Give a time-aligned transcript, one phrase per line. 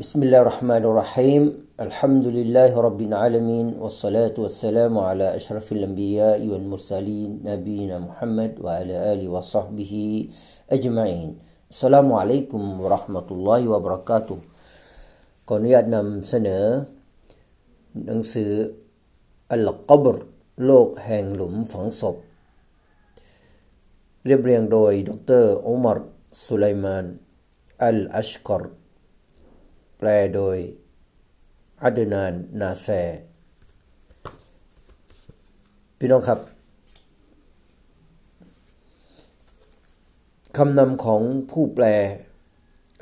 [0.00, 1.42] بسم الله الرحمن الرحيم
[1.86, 9.92] الحمد لله رب العالمين والصلاة والسلام على أشرف الأنبياء والمرسلين نبينا محمد وعلى آله وصحبه
[10.76, 11.28] أجمعين
[11.70, 14.38] السلام عليكم ورحمة الله وبركاته
[15.48, 16.64] ขออนุญาตนำเสนอ
[18.06, 18.52] หนังสือ
[19.52, 20.16] อัลกบร
[20.66, 22.16] โลกแห่งหลุมฝังศพ
[24.26, 25.10] เรียบเรียงโดยด
[25.42, 25.98] รอุมาร
[26.44, 27.04] สุไลมาน
[27.84, 28.62] อัลอัชกร
[29.97, 30.57] แปลโดย
[31.83, 32.87] อัดนานนาแซ
[35.99, 36.39] พี่น้องครับ
[40.57, 41.21] คำนำของ
[41.51, 41.85] ผู้แปล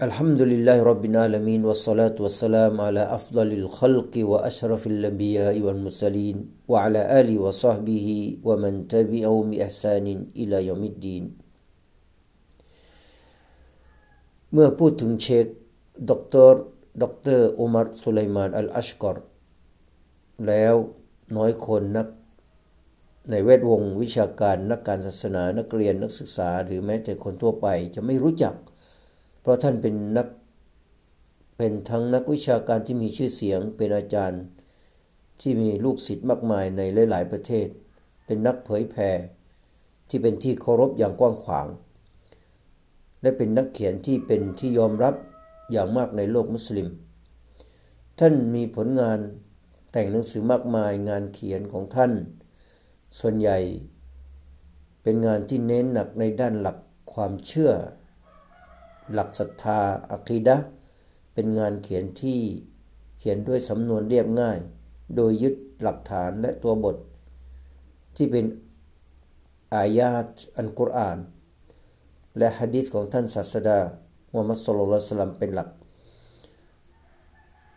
[0.04, 8.18] الحمد لله رب العالمين والصلاة والسلام على أفضل الخلق وأشرف الأنبياء والمرسلين وعلى آله وصحبه
[8.48, 11.24] ومن تبعهم بإحسان إلى يوم الدين
[14.52, 15.48] เมื่อพูดถึงเชค
[16.10, 16.64] ด็อกเตอร์
[17.02, 17.04] ด
[17.38, 19.18] รอุมัรสุไลมานอัลอัชกอร
[20.48, 20.76] แล้ว
[21.38, 22.08] น้อยคนนัก
[23.30, 28.56] ในแวดวงวิชาการนักการศาสนานักเรียนนักศึกษา หรือแม้แต่คนทั่วไปจะไม่รู้จัก
[29.42, 30.28] เพราะท่านเป็นนัก
[31.58, 34.44] เป็นทั้งนักวิชาการที่มีชื่อเสียงเป็นอาจารย์
[35.42, 37.68] ที่มีลูกศิษย์มากมายในหลาย ๆ ประเทศ
[38.26, 39.10] เป็นนักเผยแผ่
[40.10, 41.68] ที่เป็นที่เคารพอย่างกว้างขวาง
[43.22, 45.16] และเป็นนักเขียนที่เป็นที่ยอมรับ
[45.74, 46.88] อย่างมากในโลกมุสลิม
[48.20, 49.20] ท่านมีผลงาน
[49.92, 52.12] แต่งหนังสือมากมายงานเขียนของท่าน
[53.20, 53.58] ส่วนใหญ่
[55.04, 56.78] เป็นงานที่เน้นหนักในด้านหลัก
[57.14, 57.72] ความเชื่อ
[59.14, 59.80] หลักศรัทธา
[60.12, 60.58] อัคีดะ
[61.34, 62.40] เป็นงานเขียนที่
[63.20, 64.60] เขียนด้วยสำนวนเรียบง่าย
[65.16, 66.96] โดยยึดหลักฐานและตัวบท
[68.16, 68.46] ที่เป็น
[69.74, 70.26] อายาต
[70.58, 71.18] อันกุรอาน
[72.38, 73.80] และฮะดีษของท่านศาสดา
[74.34, 75.70] มุฮัมมัดสุลลัลสลัมเป็นหลัก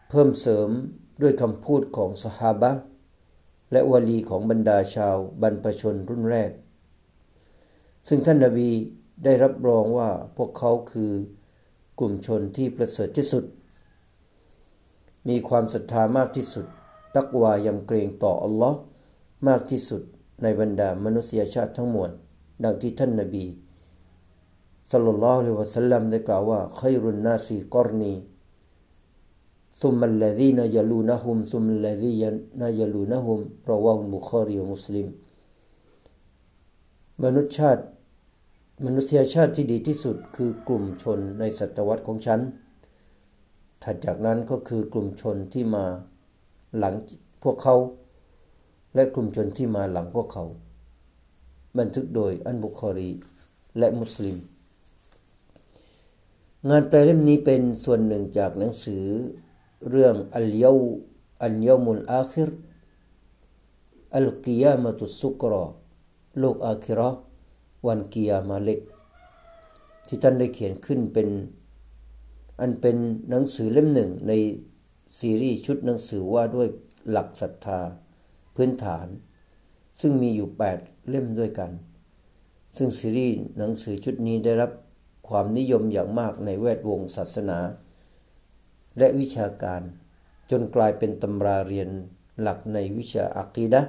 [0.08, 0.68] เพิ่มเสริม
[1.22, 2.72] ด้วยคำพูดของสหาบะ
[3.72, 6.50] และวลีของบรรดาชาวบรรพชนรุ่นแรก
[8.08, 8.70] ซึ่งท่านนาบี
[9.24, 11.12] ได้รับรองว่าพวกเขาคือ
[11.98, 13.44] กลุ่มชนที่ประเสริฐที่สุด
[15.28, 16.66] มีความศรัทธามากที่สุด
[17.14, 18.78] ตักวายำเกรงต่ออัลลอฮ์
[19.48, 20.02] มากที่สุด
[20.42, 22.10] ในบรรดามนุษยชาติทั้งมวล
[22.64, 23.44] ดังที่ท่านนาบี
[24.90, 28.12] สัลลัลลอฮุอะลัยฮิวะสัลลัมได้กล่าวว่าขัยรุนนาซีกอรนี
[29.80, 32.12] ซุมมัลลซีนยลูนะฮุมซุมมัลลซี
[32.60, 33.38] นยลูนะฮุม
[33.70, 35.06] ราวาฮุบุคอรีวมุสลิม
[37.24, 37.82] มนุษยชาติ
[38.84, 42.40] มนุษยชาติที่ดีที่สุดคือกลุ่มชนในศตวรรษของฉัน
[43.82, 45.84] ถัดจากนั้นก็คือกลุ่มชนที่มา
[46.78, 46.94] หลัง
[47.42, 47.76] พวกเขา
[48.94, 50.44] และกลุ่มชนที่มาหลังพวกเขา
[51.78, 53.10] บันทึกโดยอันบุคอรี
[53.78, 54.36] และมุสลิม
[56.70, 59.04] งานแปลเล่มนี้เป็นส่วนหนึ่งจากหนังสือ
[59.90, 60.72] เรื่องอัลยา
[61.42, 62.50] อัลยมุลอาคิร
[64.16, 65.64] อัลกิยามะตุสุกรอ
[66.38, 67.10] โลกอาคิรอ
[67.86, 68.80] วันกิยามาเล็ก
[70.06, 71.28] ที่ท่านได้เขียนขึ้นเป็น
[72.60, 72.96] อันเป็น
[73.30, 74.32] หนังสือเล่มหนึ่งใน
[75.18, 76.68] ซีรีส์ชุดหนังสือว่าด้วย
[77.10, 77.80] หลักศรัทธา
[78.54, 79.06] พื้นฐาน
[80.00, 80.48] ซึ่งมีอยู่
[80.78, 81.70] 8 เล่มด้วยกัน
[82.76, 84.72] ซึ่งซีรีส์หนังสือชุดนี้ได้รับ
[85.28, 87.58] ความนิยมอย่างมากในแวดวงศาสนา
[88.98, 89.82] และวิชาการ
[90.50, 91.88] จนกลายเป็นตำราเรียน
[92.40, 93.82] หลักในวิชาอักีดะ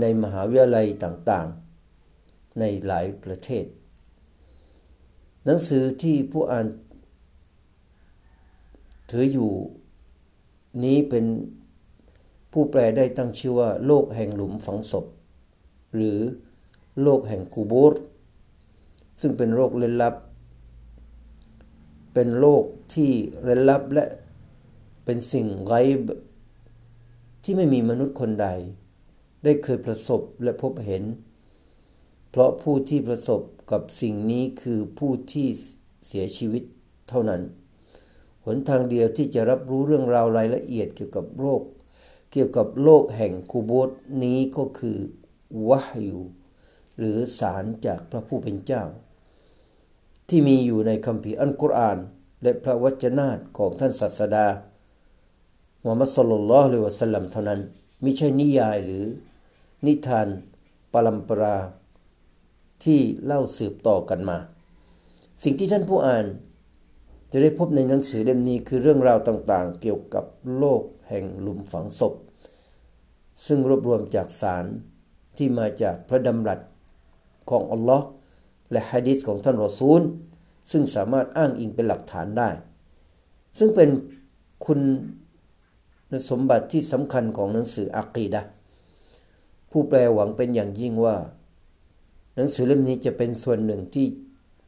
[0.00, 3.64] ในมหาวิทยาลัยต่างๆ ในหลายประเทศ
[5.44, 6.66] หนังสือที่ผู้อ่าน
[9.10, 9.52] ถืออยู่
[10.84, 11.24] นี้เป็น
[12.52, 15.06] ผู้แปลได้ตั้งชื่อว่า โลกแห่งหลุมฝังศพ
[15.94, 16.18] หรือ
[17.02, 17.94] โลกแห่งกูโบร
[19.20, 20.14] ซึ่งเป็นโรคเล่นลับ
[22.18, 23.10] เป็นโลกที่
[23.42, 24.06] เร้นลับและ
[25.04, 25.80] เป็นสิ่งไร้
[27.44, 28.48] ที่ไม่มีมนุษย์คนใด
[29.44, 31.04] ได้เคยประสบและพบเห็น
[32.30, 33.40] เพราะผู้ที่ประสบ
[33.70, 35.48] กับสิ่งนี้คือผู้ที่
[36.06, 36.62] เสียชีวิต
[37.08, 37.42] เท่านั้น
[38.44, 41.62] หนทางเดียวที่จะรับรู้เรื่องราวรายละเอียดเกี่ยวกับโรค
[42.32, 43.90] เกี่ยวกับโลกแห่งคูโบต
[44.22, 44.98] นี้ก็คือ
[45.68, 46.18] วะฮยู
[46.98, 48.84] หรือสารจากพระผู้เป็นเจ้า
[50.28, 51.98] ที่มีอยู่ในคัมภีร์อัลกุรอาน
[52.42, 54.46] และพระวจนะของท่านศาสดา
[55.82, 57.60] มุฮัมมัดสุลลัลลอฮุอะลัยวะสัลลัมเท่านั้น
[58.02, 59.04] ไม่ใช่นิยายหรือ
[59.86, 60.28] นิทาน
[60.92, 61.56] ปรัมปรา
[62.84, 64.38] ที่เล่าสืบต่อกันมา
[65.42, 66.26] สิ่งที่ท่านผู้อ่าน
[67.32, 70.24] จะได้พบในหนังสือเล่มนี้คือเรื่องราวต่างๆ เกี่ยวกับ
[70.58, 72.14] โลกแห่งหลุมฝังศพ
[73.46, 74.64] ซึ่งรวบรวมจากสาร
[75.36, 76.60] ที่มาจากพระดำรัส
[77.50, 78.06] ของอัลลอฮ์
[78.72, 80.00] และฮะดีษของท่านรอซูล
[80.70, 82.50] ซึ่งสามารถอ้างอิงเป็นหลักฐานได้
[83.58, 83.88] ซึ่งเป็น
[84.66, 84.80] คุณ
[86.30, 88.42] สมบัติที่สำคัญของหนังสืออักีดะ
[89.70, 91.16] ผู้แปลหวังเป็นอย่างยิ่งว่า
[92.36, 94.06] หนังสือเล่มนี้จะเป็นส่วนหนึ่งที่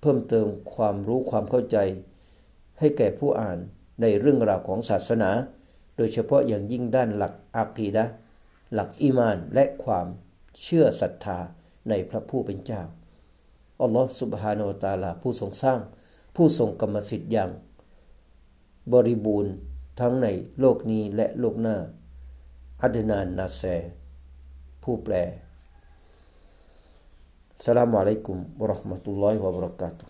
[0.01, 1.77] เพิ่มเติมความรู้ความเข้าใจ
[2.79, 3.59] ให้แก่ผู้อ่าน
[4.01, 5.31] ในเรื่องราวของศาสนา
[5.97, 8.05] โดยเฉพาะอย่างยิ่งด้านหลักอากีดะ
[8.75, 10.07] หลักอีมานและความ
[10.63, 11.39] เชื่อศรัทธา
[11.89, 12.83] ในพระผู้เป็นเจ้า
[13.83, 15.79] อัลลอฮฺสุบฮานาอัลตาลาผู้ทรงสร้าง
[16.37, 17.51] ผู้ทรงกรรมสิทธิ์อย่าง
[18.93, 19.53] บริบูรณ์
[20.01, 20.27] ทั้งใน
[20.61, 21.77] โลกนี้และโลกหน้า
[22.83, 23.63] อัดนานนาเซ
[24.83, 25.15] ผู้แปล
[27.65, 30.05] สลามอะลัยกุมบราะห์มะตุลลอฮิวะบะเราะกาตุ